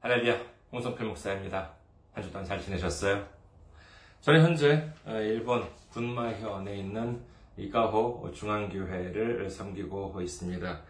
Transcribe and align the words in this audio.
할렐루야, 0.00 0.40
홍성필 0.72 1.06
목사입니다. 1.06 1.70
한 2.14 2.24
주 2.24 2.30
동안 2.32 2.44
잘 2.46 2.60
지내셨어요? 2.60 3.24
저는 4.22 4.42
현재 4.42 4.90
어, 5.04 5.12
일본 5.20 5.64
군마현에 5.92 6.76
있는 6.78 7.20
이가호 7.56 8.30
중앙교회를 8.32 9.48
섬기고 9.50 10.20
있습니다. 10.22 10.80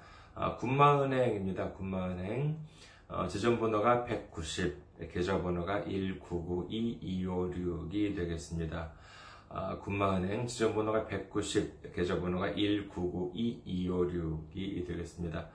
군마은행입니다. 0.59 1.71
군마은행 1.73 2.59
지점번호가 3.31 4.05
190, 4.05 5.13
계좌번호가 5.13 5.85
1992256이 5.85 8.17
되겠습니다. 8.17 8.91
군마은행 9.83 10.47
지점번호가 10.47 11.07
190, 11.07 11.95
계좌번호가 11.95 12.53
1992256이 12.53 14.87
되겠습니다. 14.87 15.49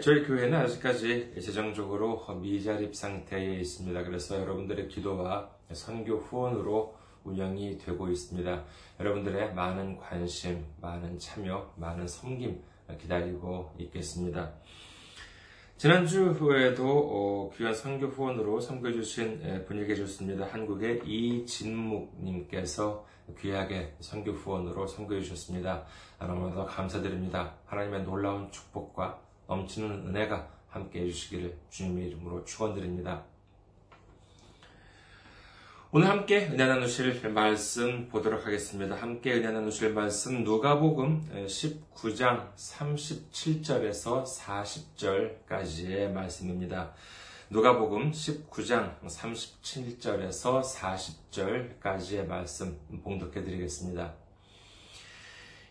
저희 0.00 0.24
교회는 0.24 0.58
아직까지 0.60 1.34
재정적으로 1.34 2.24
미자립 2.40 2.96
상태에 2.96 3.60
있습니다. 3.60 4.04
그래서 4.04 4.40
여러분들의 4.40 4.88
기도와 4.88 5.50
선교 5.72 6.16
후원으로 6.16 6.96
운영이 7.22 7.76
되고 7.76 8.08
있습니다. 8.08 8.64
여러분들의 8.98 9.52
많은 9.52 9.98
관심, 9.98 10.64
많은 10.80 11.18
참여, 11.18 11.74
많은 11.76 12.08
섬김 12.08 12.62
기다리고 12.98 13.74
있겠습니다. 13.78 14.54
지난주 15.76 16.30
후에도 16.30 16.86
어, 16.88 17.50
귀한 17.54 17.74
선교 17.74 18.06
후원으로 18.06 18.60
섬겨주신 18.60 19.66
분이 19.66 19.86
계셨습니다. 19.86 20.46
한국의 20.46 21.02
이진묵님께서 21.04 23.04
귀하게 23.38 23.94
선교 24.00 24.32
후원으로 24.32 24.86
섬겨주셨습니다. 24.86 25.84
너무나도 26.20 26.64
감사드립니다. 26.64 27.56
하나님의 27.66 28.04
놀라운 28.04 28.50
축복과 28.50 29.23
넘치는 29.46 30.08
은혜가 30.08 30.48
함께 30.68 31.00
해주시기를 31.02 31.56
주님의 31.70 32.08
이름으로 32.08 32.44
축원드립니다. 32.44 33.24
오늘 35.96 36.08
함께 36.08 36.48
은혜 36.48 36.66
나누실 36.66 37.30
말씀 37.30 38.08
보도록 38.08 38.44
하겠습니다. 38.44 38.96
함께 38.96 39.34
은혜 39.34 39.52
나누실 39.52 39.92
말씀 39.92 40.42
누가복음 40.42 41.46
19장 41.46 42.52
37절에서 42.56 44.24
40절까지의 45.46 46.10
말씀입니다. 46.10 46.92
누가복음 47.48 48.10
19장 48.10 48.98
37절에서 49.06 50.64
40절까지의 50.64 52.26
말씀 52.26 52.76
봉독해 53.04 53.44
드리겠습니다. 53.44 54.23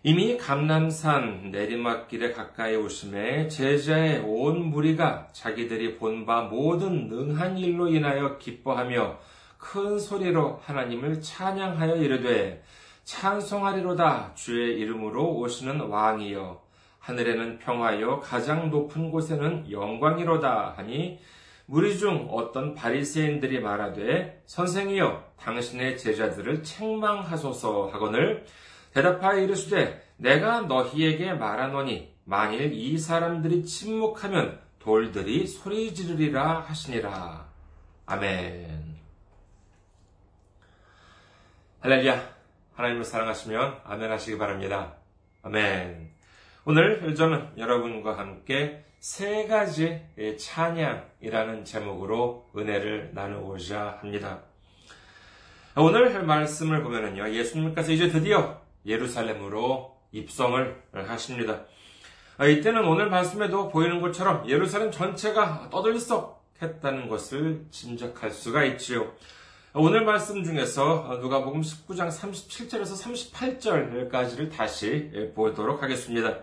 이미 0.05 0.35
감남산 0.37 1.51
내리막길에 1.51 2.33
가까이 2.33 2.75
오심에 2.75 3.47
제자의 3.47 4.19
온 4.19 4.65
무리가 4.65 5.29
자기들이 5.31 5.95
본 5.97 6.25
바 6.25 6.41
모든 6.41 7.07
능한 7.07 7.57
일로 7.57 7.87
인하여 7.87 8.37
기뻐하며 8.37 9.17
큰 9.57 9.97
소리로 9.97 10.59
하나님을 10.61 11.21
찬양하여 11.21 11.95
이르되 11.95 12.61
찬송하리로다 13.05 14.33
주의 14.35 14.77
이름으로 14.77 15.37
오시는 15.37 15.79
왕이여. 15.79 16.61
하늘에는 16.99 17.59
평화여 17.59 18.19
가장 18.19 18.69
높은 18.69 19.09
곳에는 19.09 19.71
영광이로다 19.71 20.73
하니 20.75 21.19
무리 21.65 21.97
중 21.97 22.27
어떤 22.29 22.75
바리새인들이 22.75 23.61
말하되 23.61 24.41
선생이여 24.47 25.31
당신의 25.39 25.97
제자들을 25.97 26.63
책망하소서 26.63 27.89
하거늘 27.93 28.45
대답하여 28.93 29.39
이르시되 29.39 30.03
내가 30.17 30.61
너희에게 30.61 31.33
말하노니 31.33 32.13
만일 32.25 32.73
이 32.73 32.97
사람들이 32.97 33.65
침묵하면 33.65 34.61
돌들이 34.79 35.47
소리 35.47 35.93
지르리라 35.93 36.61
하시니라. 36.61 37.47
아멘. 38.05 38.97
할렐루야. 41.79 42.33
하나님을 42.75 43.03
사랑하시면 43.03 43.81
아멘 43.83 44.11
하시기 44.11 44.37
바랍니다. 44.37 44.95
아멘. 45.41 46.11
오늘 46.65 47.13
저는 47.15 47.57
여러분과 47.57 48.17
함께 48.17 48.85
세 48.99 49.47
가지 49.47 50.01
찬양이라는 50.39 51.65
제목으로 51.65 52.49
은혜를 52.55 53.11
나누고자 53.13 53.99
합니다. 53.99 54.39
오늘 55.75 56.23
말씀을 56.23 56.83
보면은요, 56.83 57.29
예수님께서 57.33 57.91
이제 57.91 58.07
드디어 58.07 58.62
예루살렘으로 58.85 59.97
입성을 60.11 60.83
하십니다. 60.93 61.61
이때는 62.41 62.85
오늘 62.85 63.09
말씀에도 63.09 63.69
보이는 63.69 64.01
것처럼 64.01 64.49
예루살렘 64.49 64.91
전체가 64.91 65.69
떠들썩했다는 65.71 67.07
것을 67.07 67.65
짐작할 67.71 68.31
수가 68.31 68.63
있지요. 68.65 69.11
오늘 69.75 70.05
말씀 70.05 70.43
중에서 70.43 71.17
누가복음 71.21 71.61
19장 71.61 72.07
37절에서 72.09 73.31
38절까지를 73.33 74.51
다시 74.51 75.31
보도록 75.35 75.81
하겠습니다. 75.81 76.39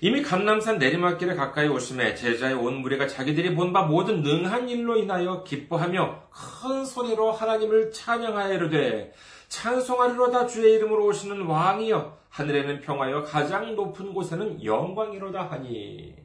이미 0.00 0.20
감남산 0.22 0.78
내리막길에 0.78 1.34
가까이 1.34 1.68
오심에 1.68 2.14
제자의 2.14 2.54
온 2.54 2.82
무리가 2.82 3.06
자기들이 3.06 3.54
본 3.54 3.72
바 3.72 3.84
모든 3.84 4.22
능한 4.22 4.68
일로 4.68 4.98
인하여 4.98 5.42
기뻐하며 5.44 6.28
큰 6.30 6.84
소리로 6.84 7.32
하나님을 7.32 7.90
찬양하여 7.92 8.54
이르되 8.54 9.12
찬송하리로다 9.54 10.46
주의 10.48 10.74
이름으로 10.74 11.06
오시는 11.06 11.42
왕이여 11.42 12.18
하늘에는 12.28 12.80
평화여 12.80 13.22
가장 13.22 13.76
높은 13.76 14.12
곳에는 14.12 14.64
영광이로다 14.64 15.44
하니 15.44 16.16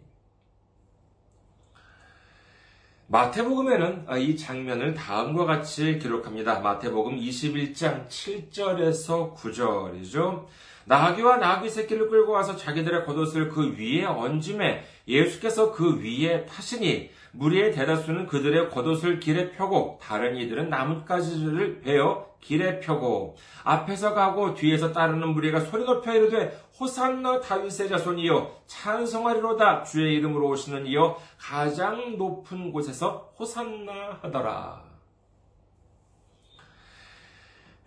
마태복음에는 3.07 4.07
이 4.19 4.35
장면을 4.35 4.93
다음과 4.93 5.45
같이 5.45 5.99
기록합니다. 5.99 6.59
마태복음 6.59 7.17
21장 7.17 8.07
7절에서 8.07 9.35
9절이죠. 9.35 10.45
나귀와 10.89 11.37
나귀 11.37 11.69
새끼를 11.69 12.09
끌고 12.09 12.31
와서 12.31 12.55
자기들의 12.55 13.05
겉옷을 13.05 13.49
그 13.49 13.77
위에 13.77 14.05
얹음에 14.05 14.83
예수께서 15.07 15.71
그 15.71 16.01
위에 16.01 16.47
타시니 16.47 17.11
무리의 17.31 17.71
대다수는 17.73 18.25
그들의 18.25 18.71
겉옷을 18.71 19.19
길에 19.19 19.51
펴고 19.51 19.99
다른 20.01 20.35
이들은 20.35 20.69
나뭇가지를 20.69 21.81
베어 21.81 22.25
길에 22.41 22.79
펴고 22.79 23.37
앞에서 23.63 24.15
가고 24.15 24.55
뒤에서 24.55 24.91
따르는 24.91 25.29
무리가 25.29 25.59
소리 25.59 25.85
높여 25.85 26.11
이르되 26.11 26.59
호산나 26.79 27.39
다윗의 27.39 27.87
자손이여 27.87 28.61
찬송하리로다 28.65 29.83
주의 29.83 30.15
이름으로 30.15 30.47
오시는 30.49 30.87
이여 30.87 31.19
가장 31.37 32.17
높은 32.17 32.71
곳에서 32.71 33.31
호산나 33.37 34.17
하더라. 34.23 34.88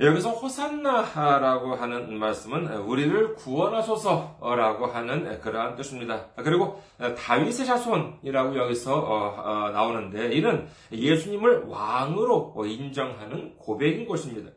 여기서 0.02 0.31
호산나라고 0.31 1.76
하는 1.76 2.19
말씀은 2.19 2.66
우리를 2.78 3.37
구원하소서라고 3.37 4.87
하는 4.87 5.40
그러한 5.40 5.76
뜻입니다. 5.76 6.26
그리고 6.37 6.82
다윗의 7.16 7.66
자손이라고 7.66 8.56
여기서 8.58 8.99
어, 8.99 9.34
어, 9.38 9.70
나오는데 9.70 10.32
이는 10.32 10.66
예수님을 10.90 11.66
왕으로 11.69 12.52
인정하는 12.66 13.56
고백인 13.58 14.08
것입니다. 14.08 14.50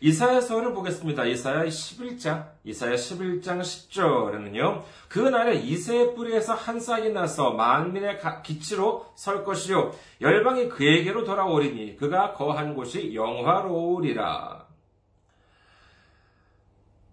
이사야서를 0.00 0.72
보겠습니다. 0.72 1.26
이사야 1.26 1.66
11장, 1.66 2.48
이사야 2.64 2.94
11장 2.94 3.60
10절에는요, 3.60 4.82
그 5.08 5.18
날에 5.18 5.56
이새의 5.56 6.14
뿌리에서 6.14 6.54
한 6.54 6.80
싹이 6.80 7.10
나서 7.10 7.50
만민의 7.52 8.18
기치로 8.42 9.06
설 9.14 9.44
것이요, 9.44 9.92
열방이 10.22 10.70
그에게로 10.70 11.24
돌아오리니 11.24 11.96
그가 11.96 12.32
거한 12.32 12.74
곳이 12.74 13.14
영화로우리라. 13.14 14.69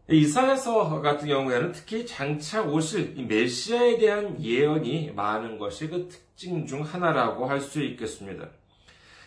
이사야서 0.09 1.01
같은 1.01 1.27
경우에는 1.27 1.74
특히 1.74 2.06
장차 2.06 2.62
오실 2.63 3.25
메시아에 3.27 3.98
대한 3.98 4.42
예언이 4.42 5.12
많은 5.13 5.57
것이 5.57 5.89
그 5.89 6.07
특징 6.07 6.65
중 6.65 6.81
하나라고 6.83 7.45
할 7.45 7.59
수 7.59 7.81
있겠습니다. 7.83 8.48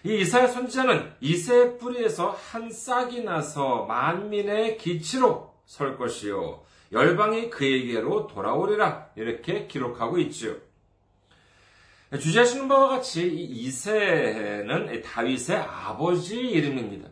이 0.05 0.21
이사야 0.21 0.47
선지자는 0.47 1.13
이새의 1.21 1.77
뿌리에서 1.77 2.31
한 2.31 2.71
싹이 2.71 3.23
나서 3.23 3.85
만민의 3.85 4.79
기치로 4.79 5.53
설 5.67 5.99
것이요. 5.99 6.63
열방이 6.93 7.51
그에게로 7.51 8.27
돌아오리라. 8.27 9.11
이렇게 9.17 9.67
기록하고 9.67 10.19
있지요. 10.21 10.57
주제하시는 12.19 12.67
바와 12.67 12.89
같이 12.89 13.29
이새는 13.29 15.03
다윗의 15.03 15.59
아버지 15.59 16.41
이름입니다. 16.41 17.11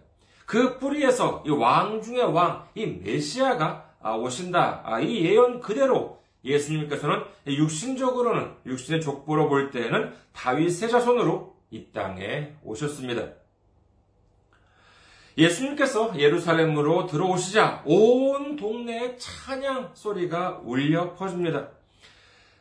그 0.49 0.79
뿌리에서 0.79 1.43
이 1.47 1.51
왕 1.51 2.01
중의 2.01 2.33
왕, 2.33 2.67
이 2.75 2.87
메시아가 2.87 3.85
오신다. 4.19 4.81
아, 4.83 4.99
이 4.99 5.23
예언 5.27 5.61
그대로 5.61 6.23
예수님께서는 6.43 7.23
육신적으로는 7.47 8.55
육신의 8.65 9.03
족보로 9.03 9.51
볼 9.51 9.71
때에는 9.71 10.15
다윗의 10.33 10.89
자손으로 10.89 11.55
이 11.71 11.93
땅에 11.93 12.55
오셨습니다. 12.65 13.29
예수님께서 15.37 16.19
예루살렘으로 16.19 17.05
들어오시자 17.07 17.83
온 17.85 18.57
동네에 18.57 19.17
찬양 19.19 19.91
소리가 19.93 20.63
울려 20.65 21.15
퍼집니다. 21.15 21.69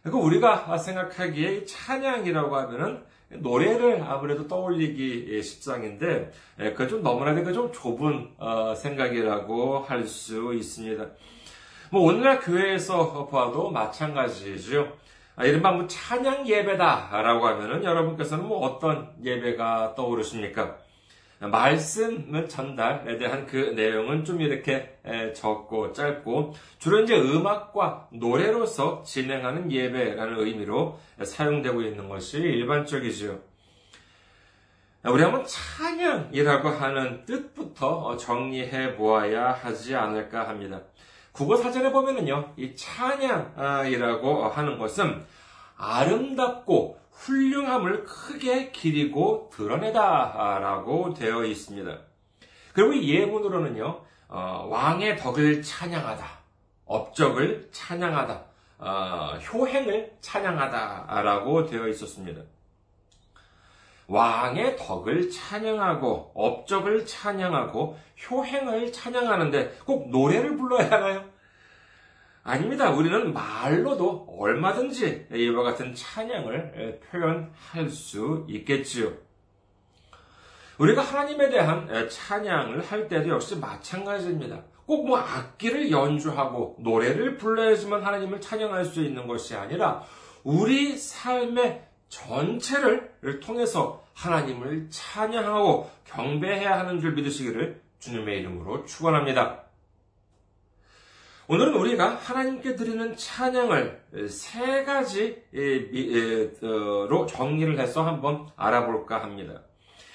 그 0.03 0.11
우리가 0.11 0.77
생각하기에 0.77 1.63
찬양이라고 1.63 2.53
하면은 2.53 3.05
노래를 3.29 4.03
아무래도 4.03 4.47
떠올리기 4.47 5.41
십상인데 5.41 6.31
예, 6.59 6.73
그좀 6.73 7.03
너무나도 7.03 7.51
좀 7.53 7.71
좁은 7.73 8.29
어, 8.37 8.73
생각이라고 8.75 9.79
할 9.79 10.07
수 10.07 10.53
있습니다. 10.53 11.05
뭐 11.91 12.01
오늘날 12.01 12.39
교회에서 12.39 13.27
봐도 13.27 13.69
마찬가지죠. 13.69 14.93
아, 15.35 15.45
이른바 15.45 15.71
뭐 15.71 15.85
찬양 15.87 16.47
예배다라고 16.47 17.45
하면은 17.47 17.83
여러분께서는 17.83 18.45
뭐 18.45 18.59
어떤 18.65 19.11
예배가 19.23 19.93
떠오르십니까? 19.95 20.77
말씀을 21.39 22.49
전달에 22.49 23.17
대한 23.17 23.45
그 23.45 23.55
내용은 23.75 24.25
좀 24.25 24.41
이렇게 24.41 24.97
적고 25.35 25.93
짧고 25.93 26.53
주로 26.79 27.01
이제 27.01 27.15
음악과 27.15 28.07
노래로서 28.11 29.03
진행하는 29.03 29.71
예배라는 29.71 30.39
의미로 30.39 30.99
사용되고 31.21 31.81
있는 31.83 32.09
것이 32.09 32.39
일반적이지요. 32.39 33.39
우리 35.03 35.21
한번 35.23 35.45
찬양이라고 35.45 36.69
하는 36.69 37.23
뜻부터 37.25 38.17
정리해 38.17 38.95
보아야 38.95 39.51
하지 39.51 39.95
않을까 39.95 40.49
합니다. 40.49 40.81
국어 41.31 41.55
사전에 41.55 41.91
보면은요, 41.91 42.53
이 42.57 42.75
찬양이라고 42.75 44.47
하는 44.47 44.79
것은 44.79 45.23
아름답고 45.77 46.99
훌륭함을 47.17 48.05
크게 48.05 48.71
기리고 48.71 49.49
드러내다라고 49.53 51.13
되어 51.13 51.43
있습니다. 51.43 51.97
그리고 52.73 52.93
이 52.93 53.13
예문으로는요, 53.13 54.01
어, 54.29 54.67
왕의 54.69 55.17
덕을 55.17 55.61
찬양하다, 55.61 56.25
업적을 56.85 57.69
찬양하다, 57.71 58.43
어, 58.79 59.39
효행을 59.51 60.13
찬양하다라고 60.21 61.65
되어 61.65 61.87
있었습니다. 61.87 62.41
왕의 64.07 64.77
덕을 64.77 65.29
찬양하고 65.29 66.31
업적을 66.33 67.05
찬양하고 67.05 67.97
효행을 68.29 68.93
찬양하는데 68.93 69.79
꼭 69.85 70.09
노래를 70.11 70.55
불러야 70.55 70.89
하나요? 70.89 71.36
아닙니다. 72.47 72.91
우리는 72.91 73.33
말로도 73.33 74.37
얼마든지 74.39 75.27
이와 75.33 75.63
같은 75.63 75.93
찬양을 75.93 77.01
표현할 77.11 77.89
수 77.89 78.45
있겠지요. 78.47 79.11
우리가 80.77 81.01
하나님에 81.01 81.49
대한 81.49 82.07
찬양을 82.09 82.85
할 82.85 83.09
때도 83.09 83.29
역시 83.29 83.57
마찬가지입니다. 83.57 84.63
꼭 84.85 85.05
뭐 85.05 85.17
악기를 85.17 85.91
연주하고 85.91 86.77
노래를 86.79 87.35
불러야지만 87.35 88.03
하나님을 88.03 88.39
찬양할 88.39 88.85
수 88.85 89.03
있는 89.03 89.27
것이 89.27 89.53
아니라 89.53 90.03
우리 90.45 90.95
삶의 90.97 91.85
전체를 92.07 93.41
통해서 93.43 94.05
하나님을 94.13 94.87
찬양하고 94.89 95.91
경배해야 96.05 96.79
하는 96.79 97.01
줄 97.01 97.11
믿으시기를 97.11 97.81
주님의 97.99 98.39
이름으로 98.39 98.85
축원합니다. 98.85 99.66
오늘은 101.49 101.75
우리가 101.75 102.15
하나님께 102.15 102.75
드리는 102.75 103.15
찬양을 103.15 104.27
세 104.29 104.83
가지로 104.83 105.37
정리를 107.25 107.79
해서 107.79 108.05
한번 108.05 108.49
알아볼까 108.57 109.23
합니다. 109.23 109.61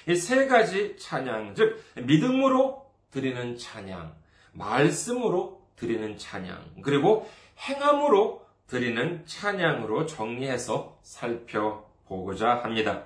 이 0.07 0.15
세 0.15 0.45
가지 0.47 0.95
찬양, 0.97 1.55
즉 1.55 1.83
믿음으로 1.95 2.85
드리는 3.09 3.57
찬양, 3.57 4.13
말씀으로 4.51 5.63
드리는 5.75 6.17
찬양, 6.17 6.81
그리고 6.83 7.27
행함으로 7.57 8.45
드리는 8.67 9.25
찬양으로 9.25 10.05
정리해서 10.05 10.99
살펴보고자 11.01 12.57
합니다. 12.63 13.05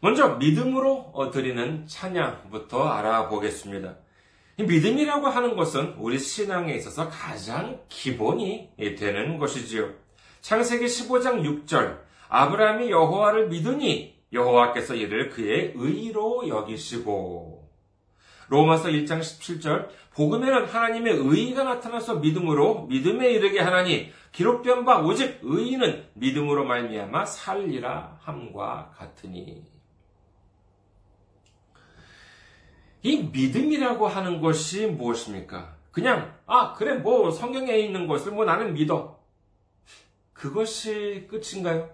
먼저 0.00 0.30
믿음으로 0.36 1.30
드리는 1.32 1.86
찬양부터 1.86 2.82
알아보겠습니다. 2.88 3.96
믿음이라고 4.62 5.28
하는 5.28 5.56
것은 5.56 5.94
우리 5.98 6.18
신앙에 6.18 6.74
있어서 6.74 7.08
가장 7.08 7.80
기본이 7.88 8.70
되는 8.98 9.38
것이지요. 9.38 9.90
창세기 10.40 10.86
15장 10.86 11.66
6절 11.66 12.00
아브라함이 12.28 12.90
여호와를 12.90 13.48
믿으니 13.48 14.20
여호와께서 14.32 14.94
이를 14.94 15.30
그의 15.30 15.72
의로 15.74 16.48
여기시고 16.48 17.68
로마서 18.48 18.88
1장 18.88 19.20
17절 19.20 19.88
복음에는 20.14 20.66
하나님의 20.66 21.14
의가 21.18 21.62
나타나서 21.62 22.16
믿음으로 22.16 22.86
믿음에 22.86 23.30
이르게 23.30 23.60
하나니 23.60 24.12
기록된 24.32 24.84
바 24.84 24.98
오직 25.00 25.38
의인은 25.42 26.06
믿음으로 26.14 26.64
말미암아 26.64 27.26
살리라 27.26 28.18
함과 28.20 28.92
같으니 28.96 29.69
이 33.02 33.28
믿음이라고 33.32 34.06
하는 34.08 34.40
것이 34.40 34.86
무엇입니까? 34.86 35.74
그냥, 35.90 36.34
아, 36.46 36.74
그래, 36.74 36.94
뭐, 36.94 37.30
성경에 37.30 37.76
있는 37.78 38.06
것을 38.06 38.32
뭐 38.32 38.44
나는 38.44 38.74
믿어. 38.74 39.18
그것이 40.32 41.28
끝인가요? 41.28 41.90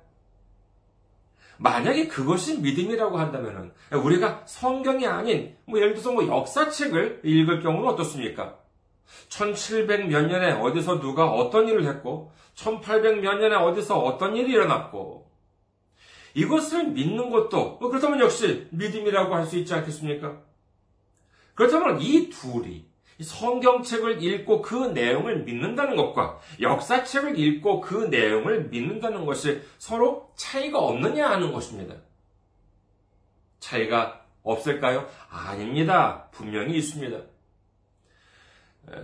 만약에 1.58 2.06
그것이 2.08 2.60
믿음이라고 2.60 3.18
한다면 3.18 3.72
우리가 3.90 4.42
성경이 4.46 5.06
아닌, 5.06 5.56
뭐, 5.64 5.78
예를 5.78 5.94
들어서 5.94 6.12
뭐 6.12 6.26
역사책을 6.26 7.22
읽을 7.24 7.62
경우는 7.62 7.88
어떻습니까? 7.88 8.58
1700 9.28 10.08
몇 10.08 10.26
년에 10.26 10.52
어디서 10.52 11.00
누가 11.00 11.30
어떤 11.30 11.68
일을 11.68 11.86
했고, 11.86 12.32
1800 12.54 13.20
몇 13.20 13.38
년에 13.38 13.54
어디서 13.54 13.98
어떤 13.98 14.36
일이 14.36 14.52
일어났고, 14.52 15.30
이것을 16.34 16.88
믿는 16.88 17.30
것도, 17.30 17.78
뭐 17.78 17.88
그렇다면 17.88 18.20
역시 18.20 18.66
믿음이라고 18.70 19.34
할 19.34 19.46
수 19.46 19.56
있지 19.56 19.72
않겠습니까? 19.72 20.38
그렇다면 21.56 22.00
이 22.00 22.30
둘이 22.30 22.86
성경책을 23.20 24.22
읽고 24.22 24.62
그 24.62 24.74
내용을 24.74 25.42
믿는다는 25.44 25.96
것과 25.96 26.38
역사책을 26.60 27.38
읽고 27.38 27.80
그 27.80 28.04
내용을 28.04 28.68
믿는다는 28.68 29.24
것이 29.24 29.62
서로 29.78 30.30
차이가 30.36 30.78
없느냐 30.78 31.28
하는 31.28 31.52
것입니다. 31.52 31.94
차이가 33.58 34.20
없을까요? 34.42 35.08
아닙니다. 35.30 36.28
분명히 36.30 36.76
있습니다. 36.76 37.18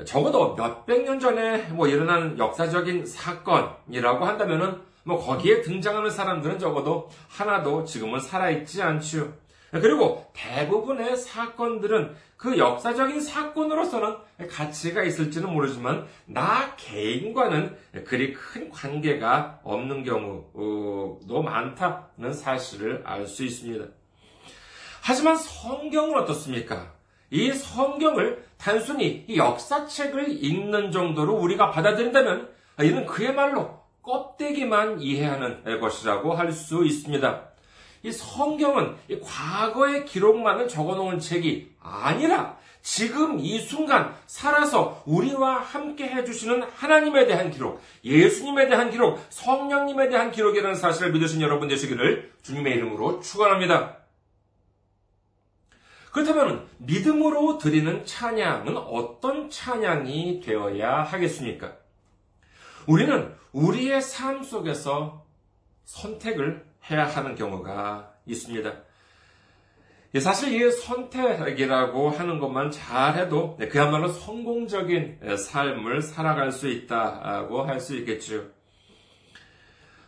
적어도 0.05 0.55
몇백 0.55 1.05
년 1.05 1.19
전에 1.19 1.63
뭐 1.71 1.89
일어난 1.89 2.39
역사적인 2.39 3.07
사건이라고 3.07 4.25
한다면은 4.25 4.81
뭐 5.05 5.19
거기에 5.19 5.63
등장하는 5.63 6.11
사람들은 6.11 6.59
적어도 6.59 7.09
하나도 7.29 7.85
지금은 7.85 8.21
살아있지 8.21 8.83
않지요. 8.83 9.33
그리고 9.73 10.27
대부분의 10.35 11.17
사건들은 11.17 12.15
그 12.37 12.59
역사적인 12.59 13.21
사건으로서는 13.21 14.17
가치가 14.51 15.03
있을지는 15.03 15.51
모르지만 15.51 16.07
나 16.27 16.77
개인과는 16.77 17.77
그리 18.05 18.35
큰 18.35 18.69
관계가 18.69 19.61
없는 19.63 20.05
경우도 20.05 21.43
많다는 21.43 22.35
사실을 22.35 23.03
알 23.07 23.27
수 23.27 23.45
있습니다. 23.45 23.87
하지만 25.01 25.37
성경은 25.37 26.19
어떻습니까? 26.19 26.93
이 27.31 27.51
성경을 27.53 28.45
단순히 28.59 29.25
역사책을 29.35 30.45
읽는 30.45 30.93
정도로 30.93 31.35
우리가 31.35 31.71
받아들인다면 31.71 32.51
이는 32.83 33.07
그야말로 33.07 33.81
껍데기만 34.03 35.01
이해하는 35.01 35.81
것이라고 35.81 36.35
할 36.35 36.53
수 36.53 36.85
있습니다. 36.85 37.52
이 38.03 38.11
성경은 38.11 38.97
이 39.09 39.21
과거의 39.21 40.05
기록만을 40.05 40.69
적어놓은 40.69 41.21
책이 41.21 41.73
아니라 41.81 42.59
지금 42.83 43.39
이 43.39 43.61
순간 43.61 44.15
살아서 44.27 45.03
우리와 45.07 45.61
함께 45.61 46.09
해주시는 46.09 46.65
하나님에 46.65 47.27
대한 47.27 47.51
기록, 47.51 47.81
예수님에 48.05 48.69
대한 48.69 48.91
기록, 48.91 49.21
성령님에 49.31 50.09
대한 50.09 50.33
기록이라는 50.33 50.75
사실을 50.75 51.13
믿으신 51.13 51.41
여러분 51.41 51.69
되시기를 51.69 52.33
주님의 52.43 52.75
이름으로 52.75 53.21
축원합니다. 53.21 53.99
그렇다면 56.11 56.69
믿음으로 56.79 57.57
드리는 57.57 58.05
찬양은 58.05 58.77
어떤 58.77 59.49
찬양이 59.49 60.41
되어야 60.41 61.03
하겠습니까? 61.05 61.73
우리는 62.87 63.33
우리의 63.53 64.03
삶 64.03 64.43
속에서 64.43 65.25
선택을 65.85 66.72
해야 66.91 67.07
하는 67.07 67.35
경우가 67.35 68.13
있습니다. 68.27 68.73
사실 70.21 70.61
이 70.61 70.71
선택이라고 70.71 72.11
하는 72.11 72.39
것만 72.39 72.71
잘해도 72.71 73.59
그야말로 73.71 74.09
성공적인 74.09 75.37
삶을 75.39 76.03
살아갈 76.03 76.53
수 76.53 76.69
있다고 76.69 77.63
할 77.63 77.81
수 77.81 77.97
있겠죠. 77.97 78.45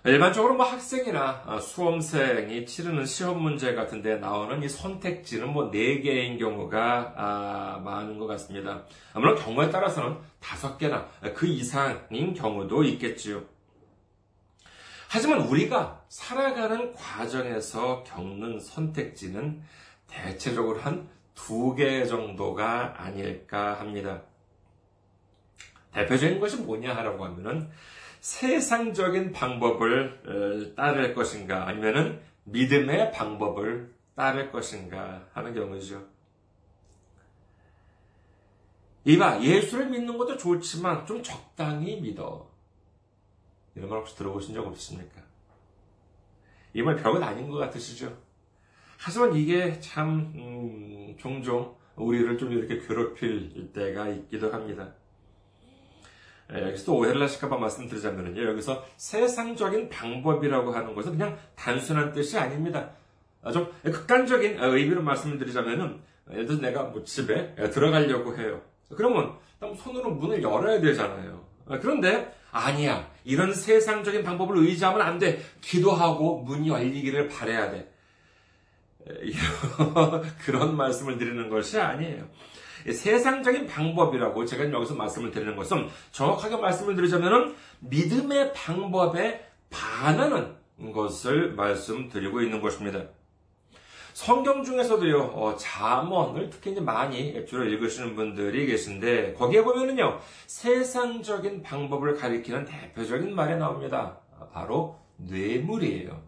일반적으로 0.07 0.53
뭐 0.57 0.67
학생이나 0.67 1.59
수험생이 1.63 2.67
치르는 2.67 3.07
시험 3.07 3.43
문제 3.43 3.75
같은데 3.75 4.17
나오는 4.17 4.63
이 4.63 4.69
선택지는 4.69 5.51
뭐 5.51 5.71
4개인 5.71 6.39
경우가 6.39 7.81
많은 7.83 8.19
것 8.19 8.27
같습니다. 8.27 8.85
물론 9.15 9.37
경우에 9.37 9.71
따라서는 9.71 10.19
5개나 10.43 11.07
그 11.33 11.47
이상인 11.47 12.35
경우도 12.35 12.85
있겠지요. 12.85 13.45
하지만 15.15 15.43
우리가 15.43 16.05
살아가는 16.09 16.93
과정에서 16.93 18.03
겪는 18.03 18.59
선택지는 18.59 19.63
대체적으로 20.09 20.81
한 20.81 21.09
두 21.37 21.75
개 21.77 22.05
정도가 22.05 22.95
아닐까 23.01 23.79
합니다. 23.79 24.23
대표적인 25.93 26.41
것이 26.41 26.57
뭐냐 26.57 26.97
하라고 26.97 27.25
하면은 27.27 27.71
세상적인 28.19 29.31
방법을 29.33 30.75
따를 30.77 31.15
것인가 31.15 31.69
아니면은 31.69 32.21
믿음의 32.45 33.13
방법을 33.13 33.95
따를 34.17 34.51
것인가 34.51 35.29
하는 35.33 35.55
경우죠. 35.55 36.05
이봐, 39.05 39.43
예수를 39.43 39.91
믿는 39.91 40.19
것도 40.19 40.37
좋지만 40.37 41.07
좀 41.07 41.23
적당히 41.23 42.01
믿어. 42.01 42.54
이런 43.75 43.89
말 43.89 43.99
혹시 43.99 44.17
들어보신 44.17 44.55
적 44.55 44.67
없으십니까? 44.67 45.23
이말 46.75 46.97
별것 46.97 47.23
아닌 47.23 47.49
것 47.49 47.59
같으시죠? 47.59 48.17
하지만 48.99 49.35
이게 49.35 49.79
참, 49.81 50.33
음, 50.35 51.17
종종 51.19 51.75
우리를 51.97 52.39
좀 52.39 52.53
이렇게 52.53 52.79
괴롭힐 52.79 53.73
때가 53.73 54.09
있기도 54.09 54.53
합니다. 54.53 54.93
예, 56.53 56.63
여기서 56.63 56.87
또 56.87 56.99
오해를 56.99 57.23
하실까봐 57.23 57.57
말씀드리자면요. 57.57 58.43
여기서 58.51 58.85
세상적인 58.97 59.89
방법이라고 59.89 60.73
하는 60.73 60.95
것은 60.95 61.13
그냥 61.13 61.39
단순한 61.55 62.13
뜻이 62.13 62.39
아닙니다. 62.39 62.91
아, 63.43 63.53
좀 63.53 63.71
극단적인 63.83 64.59
의미로 64.59 65.03
말씀을 65.03 65.39
드리자면은, 65.39 66.01
예를 66.31 66.47
들어 66.47 66.61
내가 66.61 66.85
뭐 66.85 67.03
집에 67.05 67.55
들어가려고 67.55 68.37
해요. 68.37 68.61
그러면 68.95 69.35
손으로 69.77 70.11
문을 70.11 70.43
열어야 70.43 70.81
되잖아요. 70.81 71.45
아, 71.67 71.79
그런데 71.79 72.35
아니야. 72.51 73.14
이런 73.25 73.53
세상적인 73.53 74.23
방법을 74.23 74.59
의지하면 74.59 75.03
안 75.03 75.19
돼. 75.19 75.43
기도하고 75.61 76.43
문이 76.43 76.69
열리기를 76.69 77.29
바래야 77.29 77.71
돼. 77.71 77.91
그런 80.45 80.77
말씀을 80.77 81.19
드리는 81.19 81.49
것이 81.49 81.79
아니에요. 81.79 82.29
세상적인 82.91 83.67
방법이라고 83.67 84.45
제가 84.45 84.71
여기서 84.71 84.95
말씀을 84.95 85.31
드리는 85.31 85.57
것은 85.57 85.89
정확하게 86.13 86.57
말씀을 86.57 86.95
드리자면 86.95 87.55
믿음의 87.81 88.53
방법에 88.53 89.47
반하는 89.71 90.55
것을 90.93 91.53
말씀드리고 91.55 92.43
있는 92.43 92.61
것입니다. 92.61 93.05
성경 94.15 94.63
중에서도요, 94.63 95.23
어, 95.35 95.57
잠언을 95.57 96.49
특히 96.49 96.71
이제 96.71 96.81
많이 96.81 97.45
주로 97.47 97.65
읽으시는 97.65 98.15
분들이 98.15 98.65
계신데, 98.65 99.35
거기에 99.35 99.65
보면은요, 99.65 100.21
세상적인 100.47 101.65
방법을 101.65 102.15
가리키는 102.15 102.65
대표적인 102.65 103.35
말이 103.35 103.57
나옵니다. 103.57 104.21
바로 104.53 105.01
뇌물이에요. 105.17 106.23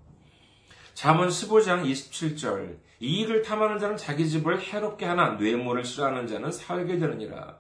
잠언 0.95 1.29
15장 1.29 1.85
27절. 1.85 2.77
이 2.99 3.21
일을 3.21 3.43
탐하는 3.43 3.79
자는 3.79 3.97
자기 3.97 4.29
집을 4.29 4.61
해롭게 4.61 5.07
하나 5.07 5.35
뇌물을 5.35 5.85
싫어하는 5.85 6.27
자는 6.27 6.51
살게 6.51 6.99
되느니라. 6.99 7.57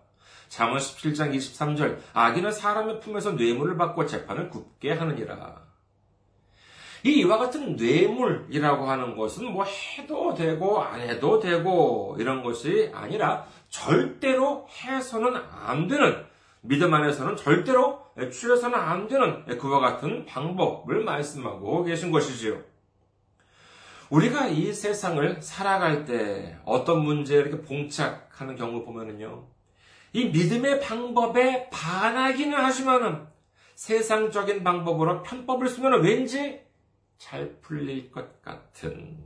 잠언 0.48 0.78
17장 0.78 1.36
23절. 1.36 1.98
악인은 2.14 2.50
사람의 2.50 2.98
품에서 2.98 3.32
뇌물을 3.32 3.76
받고 3.76 4.06
재판을 4.06 4.50
굽게 4.50 4.90
하느니라. 4.90 5.65
이 7.04 7.20
이와 7.20 7.38
같은 7.38 7.76
뇌물이라고 7.76 8.88
하는 8.88 9.16
것은 9.16 9.52
뭐 9.52 9.64
해도 9.64 10.34
되고 10.34 10.80
안 10.80 11.00
해도 11.00 11.38
되고 11.38 12.16
이런 12.18 12.42
것이 12.42 12.90
아니라 12.94 13.46
절대로 13.68 14.66
해서는 14.68 15.40
안 15.50 15.86
되는 15.86 16.24
믿음 16.62 16.92
안에서는 16.92 17.36
절대로 17.36 18.06
취해서는 18.30 18.74
안 18.78 19.06
되는 19.06 19.44
그와 19.58 19.78
같은 19.80 20.24
방법을 20.26 21.04
말씀하고 21.04 21.84
계신 21.84 22.10
것이지요. 22.10 22.60
우리가 24.10 24.46
이 24.48 24.72
세상을 24.72 25.42
살아갈 25.42 26.04
때 26.04 26.56
어떤 26.64 27.04
문제에 27.04 27.40
이렇게 27.40 27.60
봉착하는 27.60 28.56
경우 28.56 28.84
보면은요. 28.84 29.44
이 30.12 30.26
믿음의 30.26 30.80
방법에 30.80 31.68
반하기는 31.70 32.56
하지만은 32.56 33.26
세상적인 33.74 34.64
방법으로 34.64 35.22
편법을 35.22 35.68
쓰면 35.68 36.02
왠지 36.02 36.65
잘 37.18 37.56
풀릴 37.62 38.10
것 38.10 38.42
같은, 38.42 39.16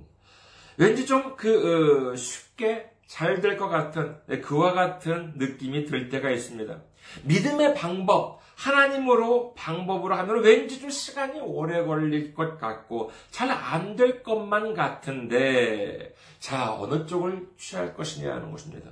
왠지 0.77 1.07
좀 1.07 1.37
그, 1.37 2.13
어, 2.13 2.17
쉽게 2.17 2.91
잘 3.07 3.41
될 3.41 3.57
것 3.57 3.69
같은, 3.69 4.17
네, 4.27 4.41
그와 4.41 4.73
같은 4.73 5.33
느낌이 5.37 5.85
들 5.85 6.09
때가 6.09 6.31
있습니다. 6.31 6.81
믿음의 7.25 7.75
방법, 7.75 8.41
하나님으로 8.55 9.55
방법으로 9.55 10.15
하면 10.15 10.43
왠지 10.45 10.81
좀 10.81 10.91
시간이 10.91 11.41
오래 11.41 11.83
걸릴 11.85 12.35
것 12.35 12.59
같고, 12.59 13.11
잘 13.31 13.51
안 13.51 13.97
될 13.97 14.23
것만 14.23 14.75
같은데, 14.75 16.15
자, 16.39 16.75
어느 16.75 17.05
쪽을 17.07 17.49
취할 17.59 17.95
것이냐 17.95 18.33
하는 18.33 18.51
것입니다. 18.53 18.91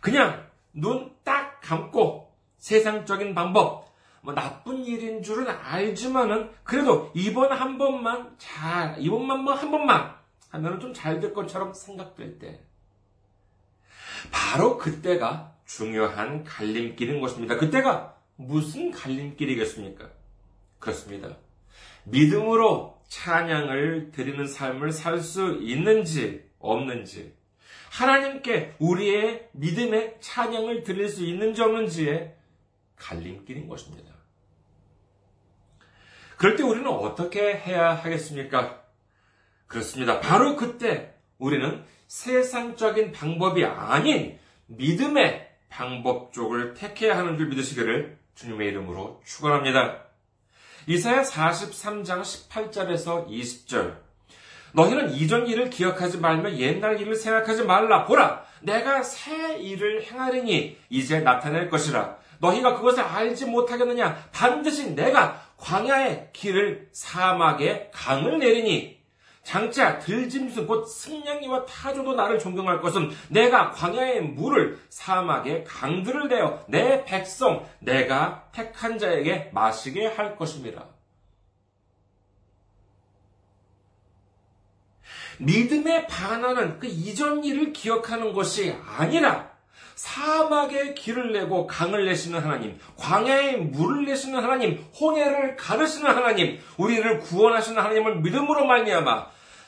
그냥 0.00 0.46
눈 0.72 1.16
딱 1.24 1.60
감고 1.60 2.32
세상적인 2.58 3.34
방법, 3.34 3.87
뭐 4.22 4.34
나쁜 4.34 4.84
일인 4.84 5.22
줄은 5.22 5.48
알지만은 5.48 6.50
그래도 6.64 7.10
이번 7.14 7.52
한 7.52 7.78
번만 7.78 8.34
잘 8.38 8.96
이번만 8.98 9.44
뭐 9.44 9.54
한 9.54 9.70
번만 9.70 10.14
하면은 10.50 10.80
좀 10.80 10.92
잘 10.94 11.20
될 11.20 11.32
것처럼 11.34 11.72
생각될 11.74 12.38
때 12.38 12.60
바로 14.32 14.78
그때가 14.78 15.54
중요한 15.66 16.44
갈림길인 16.44 17.20
것입니다. 17.20 17.56
그때가 17.56 18.16
무슨 18.36 18.90
갈림길이겠습니까? 18.90 20.08
그렇습니다. 20.78 21.36
믿음으로 22.04 22.98
찬양을 23.08 24.10
드리는 24.12 24.46
삶을 24.46 24.92
살 24.92 25.20
수 25.20 25.58
있는지 25.60 26.44
없는지 26.58 27.34
하나님께 27.90 28.74
우리의 28.78 29.48
믿음의 29.52 30.16
찬양을 30.20 30.82
드릴 30.82 31.08
수 31.08 31.24
있는지 31.24 31.62
없는지에 31.62 32.34
갈림길인 32.98 33.68
것입니다. 33.68 34.12
그럴 36.36 36.56
때 36.56 36.62
우리는 36.62 36.86
어떻게 36.86 37.56
해야 37.56 37.94
하겠습니까? 37.94 38.82
그렇습니다. 39.66 40.20
바로 40.20 40.56
그때 40.56 41.14
우리는 41.38 41.84
세상적인 42.06 43.12
방법이 43.12 43.64
아닌 43.64 44.38
믿음의 44.66 45.48
방법 45.68 46.32
쪽을 46.32 46.74
택해야 46.74 47.16
하는 47.18 47.36
줄 47.36 47.48
믿으시기를 47.48 48.18
주님의 48.34 48.68
이름으로 48.68 49.20
축원합니다. 49.24 50.04
이사야 50.86 51.22
43장 51.22 52.22
18절에서 52.22 53.28
20절 53.28 54.08
너희는 54.72 55.10
이전 55.12 55.46
일을 55.46 55.70
기억하지 55.70 56.18
말며 56.18 56.56
옛날 56.56 57.00
일을 57.00 57.14
생각하지 57.14 57.64
말라. 57.64 58.04
보라, 58.04 58.44
내가 58.62 59.02
새 59.02 59.58
일을 59.58 60.02
행하리니 60.04 60.78
이제 60.90 61.20
나타낼 61.20 61.68
것이라. 61.68 62.16
너희가 62.38 62.76
그것을 62.76 63.02
알지 63.02 63.46
못하겠느냐? 63.46 64.28
반드시 64.32 64.94
내가 64.94 65.42
광야의 65.56 66.30
길을 66.32 66.88
사막에 66.92 67.90
강을 67.92 68.38
내리니 68.38 68.98
장차 69.42 69.98
들짐승 69.98 70.66
곧 70.66 70.84
승냥이와 70.84 71.64
타조도 71.64 72.14
나를 72.14 72.38
존경할 72.38 72.82
것은 72.82 73.10
내가 73.28 73.70
광야의 73.70 74.20
물을 74.20 74.78
사막에 74.90 75.64
강들을 75.64 76.28
내어 76.28 76.64
내 76.68 77.04
백성 77.04 77.66
내가 77.78 78.50
택한 78.52 78.98
자에게 78.98 79.50
마시게 79.54 80.06
할 80.06 80.36
것입니다. 80.36 80.86
믿음에 85.38 86.06
반하는 86.06 86.78
그 86.78 86.86
이전 86.86 87.42
일을 87.42 87.72
기억하는 87.72 88.32
것이 88.32 88.76
아니라 88.84 89.50
사막에 89.98 90.94
길을 90.94 91.32
내고 91.32 91.66
강을 91.66 92.04
내시는 92.04 92.38
하나님, 92.38 92.78
광야에 92.96 93.56
물을 93.56 94.04
내시는 94.04 94.38
하나님, 94.38 94.76
홍해를 94.98 95.56
가르시는 95.56 96.08
하나님, 96.08 96.60
우리를 96.76 97.18
구원하시는 97.18 97.82
하나님을 97.82 98.20
믿음으로 98.20 98.64
말미암아 98.64 99.26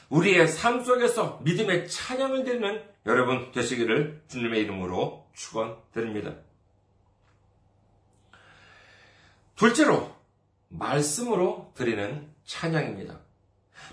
우리의 0.08 0.46
삶 0.46 0.84
속에서 0.84 1.40
믿음의 1.42 1.88
찬양을 1.88 2.44
드리는 2.44 2.80
여러분 3.06 3.50
되시기를 3.50 4.22
주님의 4.28 4.62
이름으로 4.62 5.26
축원드립니다. 5.34 6.34
둘째로 9.56 10.14
말씀으로 10.68 11.72
드리는 11.74 12.32
찬양입니다. 12.44 13.18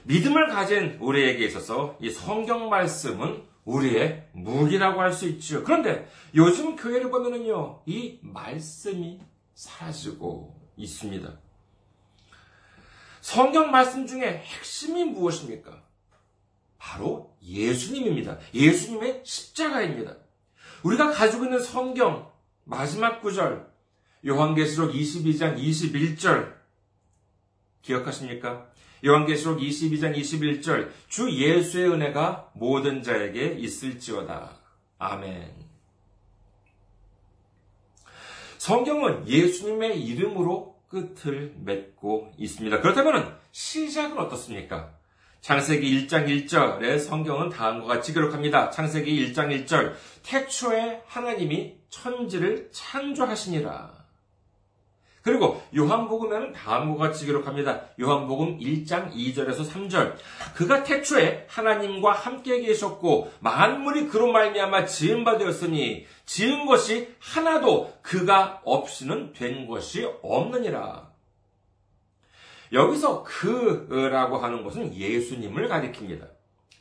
믿음을 0.04 0.48
가진 0.48 0.98
우리에게 1.00 1.46
있어서 1.46 1.98
이 2.02 2.10
성경 2.10 2.70
말씀은 2.70 3.44
우리의 3.66 4.30
무기라고 4.34 5.02
할 5.02 5.12
수 5.12 5.28
있죠. 5.28 5.64
그런데 5.64 6.08
요즘 6.36 6.76
교회를 6.76 7.10
보면은요, 7.10 7.82
이 7.86 8.20
말씀이 8.22 9.20
사라지고 9.54 10.56
있습니다. 10.78 11.38
성경 13.22 13.72
말씀 13.72 14.08
중에 14.08 14.38
핵심이 14.38 15.04
무엇입니까? 15.04 15.84
바로 16.78 17.36
예수님입니다. 17.44 18.38
예수님의 18.54 19.24
십자가입니다. 19.26 20.16
우리가 20.84 21.12
가지고 21.12 21.46
있는 21.46 21.60
성경 21.60 22.32
마지막 22.64 23.22
구절 23.22 23.70
요한계시록 24.26 24.94
22장 24.94 25.58
21절 25.58 26.56
기억하십니까? 27.82 28.70
요한계시록 29.06 29.60
22장 29.60 30.16
21절 30.16 30.90
주 31.08 31.32
예수의 31.32 31.90
은혜가 31.92 32.52
모든 32.54 33.04
자에게 33.04 33.56
있을지어다. 33.60 34.52
아멘. 35.00 35.54
성경은 38.58 39.28
예수님의 39.28 40.02
이름으로 40.04 40.76
끝을 40.88 41.54
맺고 41.64 42.34
있습니다. 42.38 42.82
그렇다면 42.82 43.38
시작은 43.52 44.18
어떻습니까? 44.18 44.92
창세기 45.42 46.08
1장 46.08 46.28
1절에 46.28 47.00
성경은 47.00 47.50
다음과 47.50 47.88
같이 47.88 48.14
기록합니다. 48.14 48.70
창세기 48.72 49.34
1장 49.34 49.66
1절 49.66 49.94
태초에 50.24 51.04
하나님이 51.06 51.78
천지를 51.90 52.70
창조하시니라. 52.72 54.07
그리고 55.22 55.62
요한복음에는 55.76 56.54
다음과 56.54 57.08
같이 57.08 57.26
기록합니다. 57.26 57.82
요한복음 58.00 58.60
1장 58.60 59.14
2절에서 59.14 59.70
3절. 59.70 60.16
그가 60.56 60.84
태초에 60.84 61.48
하나님과 61.50 62.14
함께 62.14 62.62
계셨고 62.62 63.32
만물이 63.40 64.08
그로 64.08 64.32
말미암아 64.32 64.86
지은 64.86 65.24
바 65.24 65.38
되었으니 65.38 66.06
지은 66.26 66.66
것이 66.66 67.14
하나도 67.20 67.94
그가 68.02 68.62
없이는 68.64 69.34
된 69.34 69.68
것이 69.68 70.08
없느니라. 70.22 71.08
여기서 72.74 73.24
그라고 73.24 74.38
하는 74.38 74.64
것은 74.64 74.94
예수님을 74.94 75.68
가리킵니다. 75.70 76.37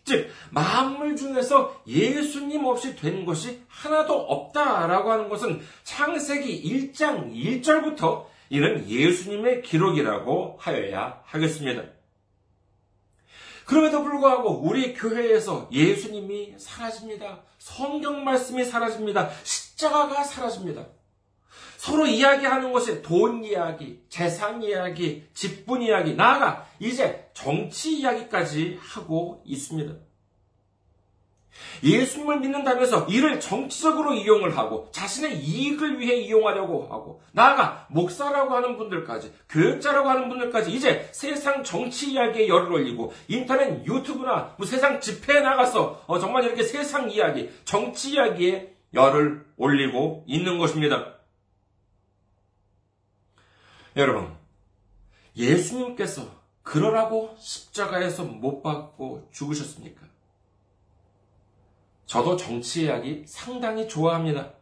즉, 0.07 0.31
만물 0.51 1.17
중에서 1.17 1.83
예수님 1.85 2.65
없이 2.65 2.95
된 2.95 3.27
것이 3.27 3.61
하나도 3.67 4.15
없다라고 4.15 5.11
하는 5.11 5.29
것은 5.29 5.61
창세기 5.83 6.93
1장 6.93 7.35
1절부터 7.35 8.27
이는 8.49 8.89
예수님의 8.89 9.63
기록이라고 9.63 10.59
하여야 10.61 11.21
하겠습니다. 11.25 11.83
그럼에도 13.65 14.05
불구하고 14.05 14.61
우리 14.61 14.95
교회에서 14.95 15.69
예수님이 15.73 16.55
사라집니다. 16.57 17.41
성경 17.59 18.23
말씀이 18.23 18.65
사라집니다. 18.65 19.31
십자가가 19.43 20.23
사라집니다. 20.23 20.87
서로 21.77 22.07
이야기하는 22.07 22.73
것이 22.73 23.03
돈 23.03 23.45
이야기, 23.45 24.01
재산 24.09 24.63
이야기, 24.63 25.27
직분 25.35 25.83
이야기, 25.83 26.15
나아가 26.15 26.67
이제 26.79 27.29
정치 27.35 27.99
이야기까지 27.99 28.79
하고 28.81 29.43
있습니다. 29.45 29.95
예수님을 31.83 32.41
믿는다면서 32.41 33.07
이를 33.07 33.41
정치적으로 33.41 34.15
이용을 34.15 34.57
하고 34.57 34.89
자신의 34.93 35.39
이익을 35.39 35.99
위해 36.01 36.17
이용하려고 36.17 36.85
하고 36.91 37.23
나아가 37.33 37.87
목사라고 37.91 38.55
하는 38.55 38.77
분들까지 38.77 39.33
교육자라고 39.49 40.09
하는 40.09 40.29
분들까지 40.29 40.73
이제 40.73 41.09
세상 41.13 41.63
정치 41.63 42.13
이야기에 42.13 42.49
열을 42.49 42.73
올리고 42.73 43.13
인터넷 43.29 43.87
유튜브나 43.87 44.55
뭐 44.57 44.67
세상 44.67 45.01
집회에 45.01 45.41
나가서 45.41 46.05
어, 46.07 46.19
정말 46.19 46.45
이렇게 46.45 46.63
세상 46.63 47.11
이야기 47.11 47.51
정치 47.65 48.13
이야기에 48.13 48.75
열을 48.95 49.45
올리고 49.57 50.25
있는 50.27 50.59
것입니다. 50.59 51.16
여러분 53.97 54.37
예수님께서 55.37 56.29
그러라고 56.63 57.37
십자가에서 57.39 58.25
못 58.25 58.63
박고 58.63 59.29
죽으셨습니까? 59.33 60.07
저도 62.07 62.37
정치 62.37 62.85
이야기 62.85 63.25
상당히 63.27 63.89
좋아합니다. 63.89 64.53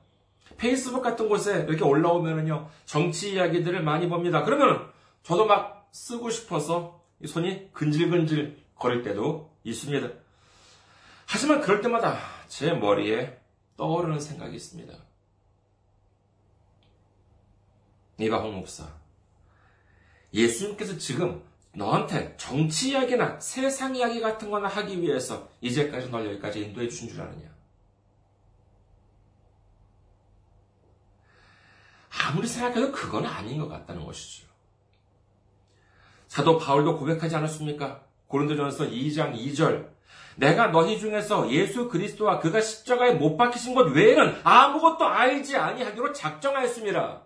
페이스북 0.56 1.02
같은 1.02 1.28
곳에 1.28 1.64
이렇게 1.68 1.82
올라오면은요, 1.82 2.68
정치 2.84 3.34
이야기들을 3.34 3.82
많이 3.82 4.08
봅니다. 4.08 4.44
그러면 4.44 4.90
저도 5.22 5.46
막 5.46 5.88
쓰고 5.92 6.30
싶어서 6.30 7.02
손이 7.24 7.72
근질근질 7.72 8.62
거릴 8.76 9.02
때도 9.02 9.50
있습니다. 9.64 10.08
하지만 11.26 11.60
그럴 11.60 11.80
때마다 11.80 12.18
제 12.48 12.72
머리에 12.72 13.38
떠오르는 13.76 14.20
생각이 14.20 14.54
있습니다. 14.56 14.94
이바홍 18.18 18.56
목사. 18.56 19.03
예수님께서 20.34 20.98
지금 20.98 21.42
너한테 21.72 22.36
정치 22.36 22.90
이야기나 22.90 23.40
세상 23.40 23.96
이야기 23.96 24.20
같은 24.20 24.50
거나 24.50 24.68
하기 24.68 25.00
위해서 25.00 25.48
이제까지 25.60 26.10
널 26.10 26.26
여기까지 26.26 26.60
인도해 26.60 26.88
주신 26.88 27.08
줄 27.08 27.20
아느냐? 27.20 27.54
아무리 32.10 32.46
생각해도 32.46 32.92
그건 32.92 33.26
아닌 33.26 33.58
것 33.58 33.68
같다는 33.68 34.04
것이죠. 34.04 34.46
사도 36.28 36.58
바울도 36.58 36.98
고백하지 36.98 37.36
않았습니까? 37.36 38.04
고린도전서 38.28 38.86
2장 38.86 39.36
2절 39.36 39.92
내가 40.36 40.68
너희 40.68 40.98
중에서 40.98 41.50
예수 41.52 41.88
그리스도와 41.88 42.40
그가 42.40 42.60
십자가에 42.60 43.12
못 43.14 43.36
박히신 43.36 43.74
것 43.74 43.92
외에는 43.92 44.40
아무것도 44.42 45.06
알지 45.06 45.56
아니하기로 45.56 46.12
작정하였습니다. 46.12 47.22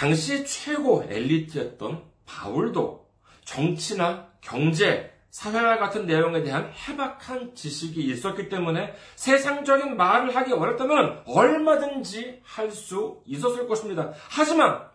당시 0.00 0.46
최고 0.46 1.04
엘리트였던 1.06 2.02
바울도 2.24 3.06
정치나 3.44 4.28
경제, 4.40 5.12
사회와 5.28 5.76
같은 5.76 6.06
내용에 6.06 6.42
대한 6.42 6.72
해박한 6.72 7.54
지식이 7.54 8.00
있었기 8.04 8.48
때문에 8.48 8.94
세상적인 9.16 9.98
말을 9.98 10.34
하기 10.34 10.54
어렵다면 10.54 11.22
얼마든지 11.26 12.40
할 12.42 12.70
수 12.70 13.20
있었을 13.26 13.68
것입니다. 13.68 14.14
하지만 14.30 14.88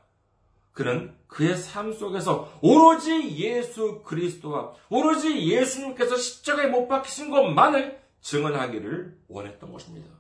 그는 0.71 1.15
그의 1.27 1.55
삶 1.55 1.93
속에서 1.93 2.51
오로지 2.63 3.37
예수 3.37 4.01
그리스도와 4.03 4.73
오로지 4.89 5.37
예수님께서 5.47 6.15
십자가에 6.15 6.65
못 6.65 6.87
박히신 6.87 7.29
것만을 7.29 8.01
증언하기를 8.21 9.19
원했던 9.27 9.71
것입니다. 9.71 10.14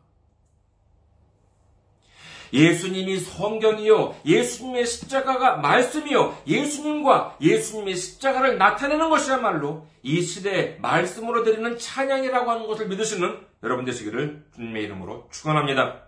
예수님이 2.53 3.19
성경이요. 3.19 4.15
예수님의 4.25 4.85
십자가가 4.85 5.57
말씀이요. 5.57 6.41
예수님과 6.47 7.37
예수님의 7.41 7.95
십자가를 7.95 8.57
나타내는 8.57 9.09
것이야말로 9.09 9.87
이 10.03 10.21
시대의 10.21 10.79
말씀으로 10.79 11.43
드리는 11.43 11.77
찬양이라고 11.77 12.49
하는 12.49 12.67
것을 12.67 12.87
믿으시는 12.87 13.45
여러분 13.63 13.85
되시기를 13.85 14.45
주님의 14.55 14.83
이름으로 14.83 15.27
축원합니다. 15.31 16.03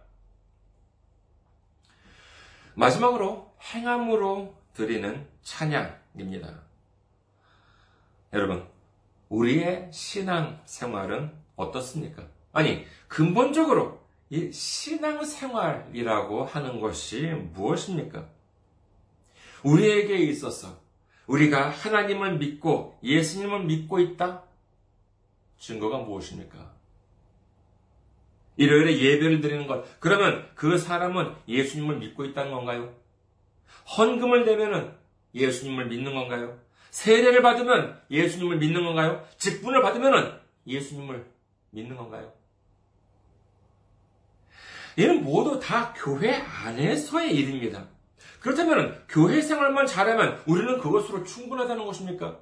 마지막으로 2.75 3.51
행함으로 3.73 4.55
드리는 4.73 5.25
찬양입니다. 5.41 6.53
여러분, 8.33 8.67
우리의 9.29 9.89
신앙 9.91 10.61
생활은 10.65 11.31
어떻습니까? 11.55 12.23
아니, 12.53 12.85
근본적으로 13.07 13.99
이 14.29 14.51
신앙 14.51 15.23
생활이라고 15.23 16.43
하는 16.43 16.81
것이 16.81 17.21
무엇입니까? 17.53 18.27
우리에게 19.63 20.17
있어서 20.17 20.79
우리가 21.27 21.69
하나님을 21.69 22.37
믿고 22.37 22.97
예수님을 23.03 23.63
믿고 23.65 23.99
있다? 23.99 24.43
증거가 25.57 25.99
무엇입니까? 25.99 26.77
일요일에 28.57 28.99
예배를 28.99 29.41
드리는 29.41 29.67
것. 29.67 29.85
그러면 29.99 30.49
그 30.55 30.77
사람은 30.77 31.35
예수님을 31.47 31.97
믿고 31.97 32.25
있다는 32.25 32.51
건가요? 32.51 32.93
헌금을 33.97 34.45
내면은 34.45 34.93
예수님을 35.35 35.87
믿는 35.87 36.13
건가요? 36.13 36.59
세례를 36.89 37.41
받으면 37.41 38.01
예수님을 38.09 38.57
믿는 38.57 38.83
건가요? 38.83 39.25
직분을 39.37 39.81
받으면 39.81 40.41
예수님을 40.65 41.25
믿는 41.71 41.95
건가요? 41.95 42.33
이는 44.97 45.23
모두 45.23 45.59
다 45.59 45.93
교회 45.95 46.33
안에서의 46.33 47.33
일입니다. 47.35 47.85
그렇다면 48.41 49.03
교회 49.07 49.41
생활만 49.41 49.85
잘하면 49.85 50.41
우리는 50.47 50.79
그것으로 50.79 51.23
충분하다는 51.23 51.85
것입니까? 51.85 52.39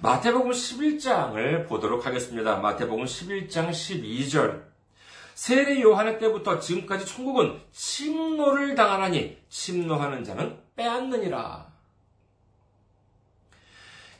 마태복음 0.00 0.50
11장을 0.50 1.68
보도록 1.68 2.06
하겠습니다. 2.06 2.56
마태복음 2.56 3.04
11장 3.04 3.70
12절. 3.70 4.64
세례 5.34 5.80
요한의 5.82 6.18
때부터 6.18 6.58
지금까지 6.58 7.04
천국은 7.04 7.60
침노를 7.72 8.74
당하나니 8.74 9.38
침노하는 9.48 10.24
자는 10.24 10.58
빼앗느니라. 10.74 11.74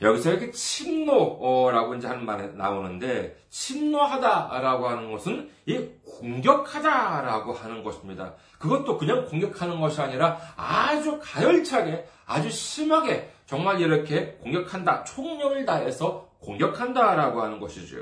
여기서 0.03 0.31
이렇게 0.33 0.51
침노라고 0.51 1.95
이제 1.95 2.09
하는 2.09 2.27
말이 2.27 2.53
나오는데, 2.55 3.39
침노하다라고 3.49 4.89
하는 4.89 5.13
것은 5.13 5.51
이 5.67 5.89
공격하다라고 6.19 7.53
하는 7.53 7.83
것입니다. 7.83 8.35
그것도 8.59 8.99
그냥 8.99 9.27
공격하는 9.27 9.81
것이 9.81 10.01
아니라 10.01 10.39
아주 10.57 11.19
가열차게, 11.23 12.07
아주 12.27 12.51
심하게 12.51 13.31
정말 13.47 13.81
이렇게 13.81 14.33
공격한다, 14.43 15.05
총력을 15.05 15.65
다해서 15.65 16.29
공격한다라고 16.41 17.43
하는 17.43 17.61
것이죠. 17.61 17.97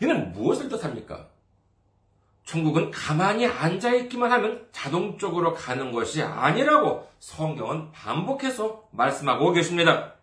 이는 0.00 0.32
무엇을 0.32 0.68
뜻합니까? 0.68 1.28
천국은 2.44 2.92
가만히 2.92 3.46
앉아있기만 3.46 4.30
하면 4.30 4.68
자동적으로 4.70 5.52
가는 5.54 5.90
것이 5.90 6.22
아니라고 6.22 7.08
성경은 7.18 7.90
반복해서 7.90 8.84
말씀하고 8.92 9.52
계십니다. 9.52 10.14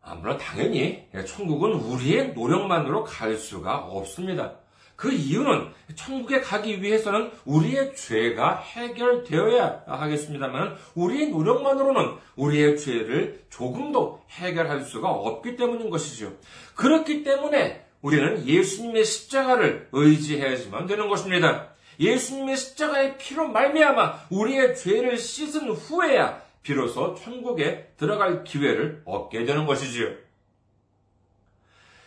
아, 0.00 0.14
물론 0.14 0.38
당연히 0.38 1.06
천국은 1.26 1.72
우리의 1.72 2.32
노력만으로 2.32 3.04
갈 3.04 3.36
수가 3.36 3.78
없습니다. 3.78 4.54
그 4.96 5.12
이유는 5.12 5.68
천국에 5.94 6.40
가기 6.40 6.82
위해서는 6.82 7.30
우리의 7.44 7.94
죄가 7.94 8.56
해결되어야 8.60 9.84
하겠습니다만 9.86 10.76
우리의 10.94 11.28
노력만으로는 11.28 12.16
우리의 12.36 12.78
죄를 12.78 13.44
조금도 13.50 14.22
해결할 14.30 14.82
수가 14.82 15.10
없기 15.10 15.56
때문인 15.56 15.90
것이죠. 15.90 16.34
그렇기 16.74 17.22
때문에 17.22 17.84
우리는 18.00 18.46
예수님의 18.46 19.04
십자가를 19.04 19.88
의지해야지만 19.92 20.86
되는 20.86 21.08
것입니다. 21.08 21.70
예수님의 22.00 22.56
십자가의 22.56 23.18
피로 23.18 23.48
말미암아 23.48 24.26
우리의 24.30 24.76
죄를 24.76 25.16
씻은 25.18 25.70
후에야 25.70 26.42
비로소 26.62 27.14
천국에 27.14 27.92
들어갈 27.96 28.44
기회를 28.44 29.02
얻게 29.04 29.44
되는 29.44 29.66
것이지요. 29.66 30.08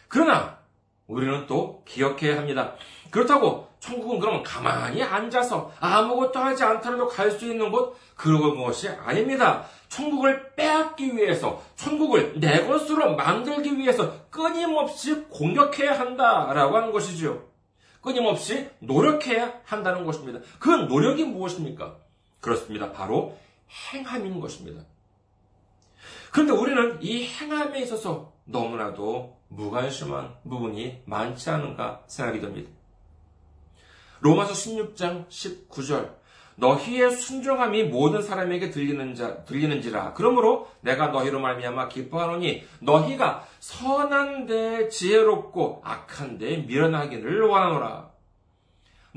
그러나 0.08 0.59
우리는 1.10 1.48
또 1.48 1.84
기억해야 1.86 2.38
합니다. 2.38 2.76
그렇다고 3.12 3.68
천국은 3.80 4.20
그러면 4.20 4.44
가만히 4.44 5.02
앉아서 5.02 5.72
아무것도 5.80 6.38
하지 6.40 6.64
않더라도 6.64 7.08
갈 7.08 7.32
수 7.32 7.50
있는 7.50 7.72
곳 7.72 7.98
그런 8.16 8.58
것이 8.58 8.88
아닙니다. 8.90 9.66
천국을 9.88 10.54
빼앗기 10.56 11.16
위해서 11.16 11.64
천국을 11.76 12.40
내 12.40 12.66
것으로 12.68 13.16
만들기 13.16 13.78
위해서 13.78 14.30
끊임없이 14.30 15.24
공격해야 15.30 16.00
한다라고 16.00 16.78
하는 16.78 16.92
것이죠. 16.92 17.50
끊임없이 18.02 18.70
노력해야 18.80 19.62
한다는 19.66 20.06
것입니다. 20.06 20.40
그 20.60 20.70
노력이 20.70 21.24
무엇입니까? 21.26 21.98
그렇습니다. 22.40 22.92
바로 22.92 23.36
행함인 23.94 24.40
것입니다. 24.40 24.84
그런데 26.32 26.54
우리는 26.54 27.00
이 27.02 27.26
행함에 27.26 27.80
있어서 27.82 28.34
너무나도 28.46 29.39
무관심한 29.50 30.36
부분이 30.48 31.04
많지 31.06 31.50
않은가 31.50 32.04
생각이 32.08 32.40
됩니다. 32.40 32.70
로마서 34.22 34.54
16장 34.54 35.28
19절 35.28 36.20
너희의 36.56 37.12
순종함이 37.12 37.86
모든 37.86 38.22
사람에게 38.22 38.70
들리는 38.70 39.16
자 39.16 39.44
들리는지라 39.46 40.14
그러므로 40.14 40.68
내가 40.82 41.08
너희로 41.08 41.40
말미암아 41.40 41.88
기뻐하노니 41.88 42.64
너희가 42.82 43.46
선한 43.60 44.46
데 44.46 44.90
지혜롭고 44.90 45.82
악한 45.84 46.38
데 46.38 46.58
미련하기를 46.58 47.44
원하노라 47.44 48.09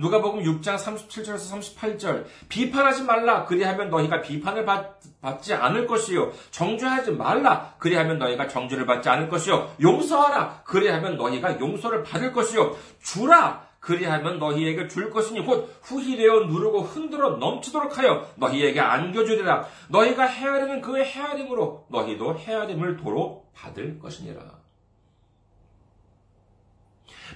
누가복음 0.03 0.43
6장 0.43 0.75
37절에서 0.75 1.77
38절. 1.77 2.25
비판하지 2.49 3.05
말라. 3.05 3.45
그리하면 3.45 3.88
너희가 3.88 4.21
비판을 4.21 4.65
받, 4.65 5.01
지 5.41 5.55
않을 5.55 5.87
것이요. 5.87 6.33
정죄하지 6.51 7.12
말라. 7.12 7.75
그리하면 7.79 8.19
너희가 8.19 8.49
정죄를 8.49 8.85
받지 8.85 9.09
않을 9.09 9.29
것이요. 9.29 9.77
용서하라. 9.81 10.62
그리하면 10.65 11.17
너희가 11.17 11.61
용서를 11.61 12.03
받을 12.03 12.33
것이요. 12.33 12.77
주라. 13.01 13.71
그리하면 13.79 14.41
너희에게 14.41 14.88
줄 14.88 15.11
것이니 15.11 15.45
곧 15.45 15.73
후히되어 15.83 16.47
누르고 16.47 16.81
흔들어 16.83 17.37
넘치도록 17.37 17.99
하여 17.99 18.29
너희에게 18.37 18.81
안겨주리라. 18.81 19.67
너희가 19.88 20.25
헤아리는 20.25 20.81
그 20.81 20.99
헤아림으로 20.99 21.87
너희도 21.91 22.38
헤아림을 22.38 22.97
도로 22.97 23.45
받을 23.55 24.01
것이니라 24.01 24.62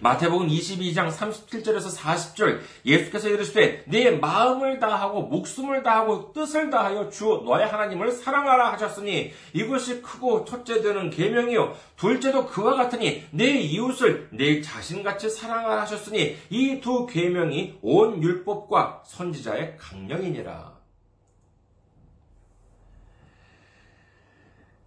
마태복음 0.01 0.49
22장 0.49 1.11
37절에서 1.11 1.97
40절 1.97 2.61
예수께서 2.85 3.29
이르시되 3.29 3.85
네 3.87 4.11
마음을 4.11 4.79
다하고 4.79 5.23
목숨을 5.23 5.83
다하고 5.83 6.33
뜻을 6.33 6.71
다하여 6.71 7.09
주 7.11 7.43
너의 7.45 7.67
하나님을 7.67 8.13
사랑하라 8.13 8.73
하셨으니 8.73 9.33
이것이 9.53 10.03
크고 10.03 10.45
첫째 10.45 10.81
되는 10.81 11.11
계명이요 11.11 11.75
둘째도 11.97 12.47
그와 12.47 12.75
같으니 12.77 13.25
내 13.31 13.51
이웃을 13.51 14.29
내 14.33 14.61
자신같이 14.61 15.29
사랑하라 15.29 15.83
하셨으니 15.83 16.37
이 16.51 16.77
두 16.81 17.07
계명이 17.07 17.79
온 17.83 18.23
율법과 18.23 19.03
선지자의 19.05 19.77
강령이니라. 19.77 20.77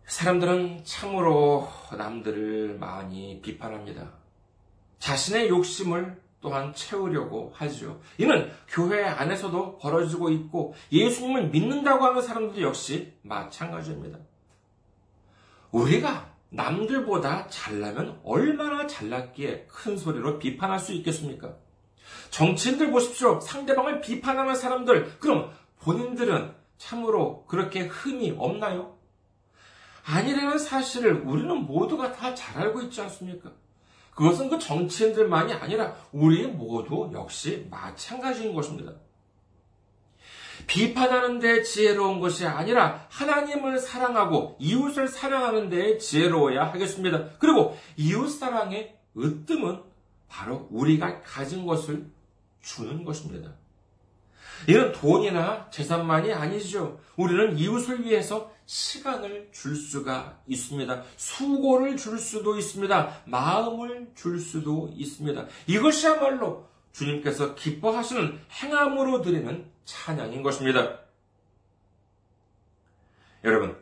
사람들은 0.05 0.83
참으로 0.85 1.67
남들을 1.97 2.77
많이 2.79 3.41
비판합니다. 3.41 4.18
자신의 4.99 5.49
욕심을 5.49 6.21
또한 6.41 6.73
채우려고 6.73 7.51
하죠. 7.55 7.99
이는 8.17 8.51
교회 8.67 9.03
안에서도 9.03 9.77
벌어지고 9.77 10.29
있고 10.29 10.73
예수님을 10.91 11.49
믿는다고 11.49 12.05
하는 12.05 12.21
사람들 12.21 12.61
역시 12.61 13.13
마찬가지입니다. 13.23 14.19
우리가 15.71 16.33
남들보다 16.49 17.47
잘나면 17.47 18.21
얼마나 18.23 18.87
잘났기에 18.87 19.67
큰 19.67 19.97
소리로 19.97 20.39
비판할 20.39 20.79
수 20.79 20.93
있겠습니까? 20.93 21.55
정치인들 22.31 22.89
보십시오. 22.91 23.39
상대방을 23.39 24.01
비판하는 24.01 24.55
사람들. 24.55 25.19
그럼 25.19 25.51
본인들은 25.81 26.55
참으로 26.77 27.45
그렇게 27.45 27.81
흠이 27.81 28.35
없나요? 28.37 28.97
아니라는 30.05 30.57
사실을 30.57 31.21
우리는 31.21 31.55
모두가 31.65 32.13
다 32.13 32.33
잘 32.33 32.63
알고 32.63 32.81
있지 32.83 33.01
않습니까? 33.01 33.51
그것은 34.19 34.49
그 34.49 34.59
정치인들만이 34.59 35.53
아니라 35.53 35.95
우리 36.11 36.45
모두 36.45 37.09
역시 37.13 37.65
마찬가지인 37.71 38.53
것입니다. 38.53 38.91
비판하는 40.67 41.39
데 41.39 41.63
지혜로운 41.63 42.19
것이 42.19 42.45
아니라 42.45 43.07
하나님을 43.07 43.79
사랑하고 43.79 44.57
이웃을 44.59 45.07
사랑하는 45.07 45.69
데 45.69 45.97
지혜로워야 45.97 46.65
하겠습니다. 46.65 47.29
그리고 47.39 47.77
이웃 47.95 48.27
사랑의 48.27 48.93
으뜸은 49.17 49.83
바로 50.27 50.67
우리가 50.69 51.21
가진 51.21 51.65
것을 51.65 52.11
주는 52.61 53.05
것입니다. 53.05 53.53
이는 54.67 54.91
돈이나 54.91 55.69
재산만이 55.69 56.33
아니죠. 56.33 56.99
우리는 57.15 57.57
이웃을 57.57 58.03
위해서 58.05 58.51
시간을 58.65 59.49
줄 59.51 59.75
수가 59.75 60.39
있습니다. 60.47 61.03
수고를 61.15 61.97
줄 61.97 62.19
수도 62.19 62.57
있습니다. 62.57 63.23
마음을 63.25 64.11
줄 64.15 64.39
수도 64.39 64.91
있습니다. 64.93 65.45
이것이야말로 65.67 66.67
주님께서 66.91 67.55
기뻐하시는 67.55 68.39
행함으로 68.51 69.21
드리는 69.21 69.65
찬양인 69.85 70.43
것입니다. 70.43 70.99
여러분, 73.43 73.77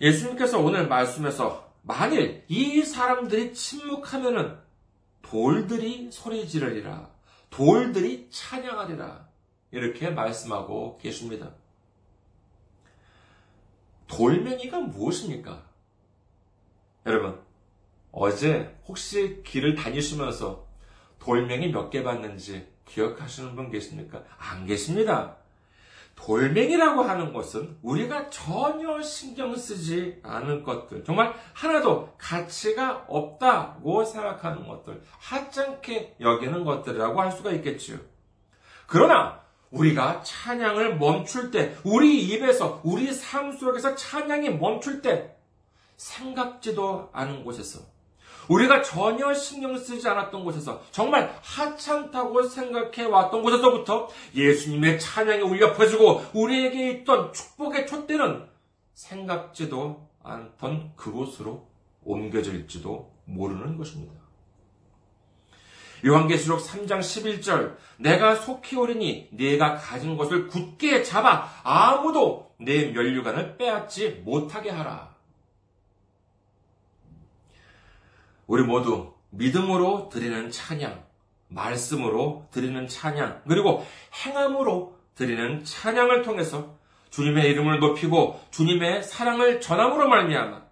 예수님께서 0.00 0.58
오늘 0.60 0.86
말씀에서 0.86 1.72
만일 1.82 2.44
이 2.48 2.82
사람들이 2.82 3.54
침묵하면은 3.54 4.58
돌들이 5.22 6.10
소리 6.12 6.46
지르리라. 6.46 7.10
돌들이 7.50 8.28
찬양하리라. 8.30 9.27
이렇게 9.70 10.10
말씀하고 10.10 10.98
계십니다. 10.98 11.50
돌멩이가 14.06 14.80
무엇입니까? 14.80 15.62
여러분, 17.06 17.40
어제 18.12 18.74
혹시 18.86 19.42
길을 19.44 19.74
다니시면서 19.74 20.66
돌멩이 21.18 21.68
몇 21.70 21.90
개 21.90 22.02
봤는지 22.02 22.66
기억하시는 22.86 23.54
분 23.54 23.70
계십니까? 23.70 24.24
안 24.38 24.66
계십니다. 24.66 25.36
돌멩이라고 26.14 27.02
하는 27.02 27.32
것은 27.32 27.78
우리가 27.82 28.28
전혀 28.28 29.00
신경 29.02 29.54
쓰지 29.54 30.18
않은 30.24 30.64
것들, 30.64 31.04
정말 31.04 31.32
하나도 31.52 32.14
가치가 32.18 33.04
없다고 33.06 34.04
생각하는 34.04 34.66
것들, 34.66 35.00
하찮게 35.18 36.16
여기는 36.18 36.64
것들이라고 36.64 37.20
할 37.20 37.30
수가 37.30 37.52
있겠지요. 37.52 37.98
그러나 38.86 39.42
우리가 39.70 40.22
찬양을 40.22 40.96
멈출 40.98 41.50
때, 41.50 41.76
우리 41.84 42.22
입에서, 42.24 42.80
우리 42.84 43.12
삶 43.12 43.52
속에서 43.52 43.94
찬양이 43.94 44.50
멈출 44.50 45.02
때, 45.02 45.36
생각지도 45.96 47.10
않은 47.12 47.44
곳에서, 47.44 47.80
우리가 48.48 48.82
전혀 48.82 49.34
신경 49.34 49.76
쓰지 49.76 50.08
않았던 50.08 50.42
곳에서 50.42 50.80
정말 50.90 51.38
하찮다고 51.42 52.42
생각해 52.44 53.04
왔던 53.04 53.42
곳에서부터 53.42 54.08
예수님의 54.34 54.98
찬양이 54.98 55.42
울려 55.42 55.74
퍼지고 55.74 56.22
우리에게 56.32 56.90
있던 56.92 57.32
축복의 57.32 57.86
촛대는 57.86 58.46
생각지도 58.94 60.08
않던 60.22 60.92
그곳으로 60.96 61.68
옮겨질지도 62.04 63.12
모르는 63.26 63.76
것입니다. 63.76 64.27
요한계시록 66.04 66.60
3장 66.60 67.00
11절 67.00 67.76
내가 67.98 68.34
속히 68.36 68.76
오리니 68.76 69.28
네가 69.32 69.76
가진 69.76 70.16
것을 70.16 70.48
굳게 70.48 71.02
잡아 71.02 71.50
아무도 71.62 72.52
내 72.58 72.86
면류관을 72.86 73.56
빼앗지 73.56 74.22
못하게 74.24 74.70
하라. 74.70 75.16
우리 78.46 78.62
모두 78.62 79.12
믿음으로 79.30 80.08
드리는 80.10 80.50
찬양, 80.50 81.04
말씀으로 81.48 82.46
드리는 82.50 82.88
찬양, 82.88 83.42
그리고 83.46 83.84
행함으로 84.24 84.96
드리는 85.14 85.64
찬양을 85.64 86.22
통해서 86.22 86.78
주님의 87.10 87.50
이름을 87.50 87.80
높이고 87.80 88.40
주님의 88.50 89.02
사랑을 89.02 89.60
전함으로 89.60 90.08
말미암아 90.08 90.62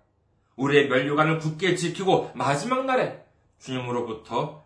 우리의 0.56 0.88
면류관을 0.88 1.38
굳게 1.38 1.76
지키고 1.76 2.30
마지막 2.34 2.84
날에 2.84 3.22
주님으로부터 3.58 4.65